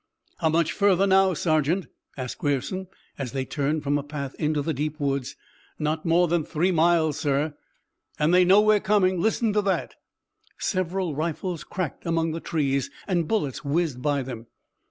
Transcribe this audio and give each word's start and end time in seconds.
"How 0.39 0.49
much 0.49 0.71
further 0.71 1.05
now, 1.05 1.35
sergeant?" 1.35 1.85
asked 2.17 2.39
Grierson, 2.39 2.87
as 3.19 3.33
they 3.33 3.45
turned 3.45 3.83
from 3.83 3.99
a 3.99 4.03
path 4.03 4.33
into 4.39 4.63
the 4.63 4.73
deep 4.73 4.99
woods. 4.99 5.35
"Not 5.77 6.07
more 6.07 6.27
than 6.27 6.43
three 6.43 6.71
miles, 6.71 7.19
sir." 7.19 7.53
"And 8.17 8.33
they 8.33 8.43
know 8.43 8.61
we're 8.61 8.79
coming. 8.79 9.21
Listen 9.21 9.53
to 9.53 9.61
that!" 9.61 9.93
Several 10.57 11.13
rifles 11.15 11.63
cracked 11.63 12.03
among 12.07 12.31
the 12.31 12.39
trees 12.39 12.89
and 13.07 13.27
bullets 13.27 13.63
whizzed 13.63 14.01
by 14.01 14.23
them. 14.23 14.47